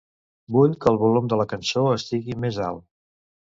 Vull 0.55 0.73
que 0.85 0.89
el 0.91 0.97
volum 1.01 1.29
de 1.35 1.39
la 1.43 1.47
cançó 1.53 1.85
estigui 1.99 2.41
més 2.47 2.61
alt. 2.73 2.85